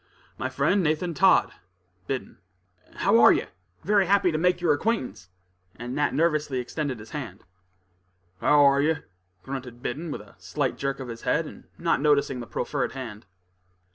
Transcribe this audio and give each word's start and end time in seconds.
"My 0.35 0.49
friend, 0.49 0.81
Nathan 0.81 1.13
Todd, 1.13 1.51
Biddon." 2.07 2.39
"How 2.95 3.19
are 3.19 3.31
you? 3.31 3.45
Very 3.83 4.07
happy 4.07 4.31
to 4.31 4.37
make 4.39 4.59
your 4.59 4.73
acquaintance," 4.73 5.29
and 5.75 5.93
Nat 5.93 6.11
nervously 6.15 6.57
extended 6.57 6.97
his 6.97 7.11
hand. 7.11 7.43
"How're 8.39 8.81
yer?" 8.81 9.05
grunted 9.43 9.83
Biddon, 9.83 10.09
with 10.09 10.21
a 10.21 10.33
slight 10.39 10.75
jerk 10.75 10.99
of 10.99 11.07
his 11.07 11.21
head, 11.21 11.45
and 11.45 11.65
not 11.77 12.01
noticing 12.01 12.39
the 12.39 12.47
proffered 12.47 12.93
hand. 12.93 13.27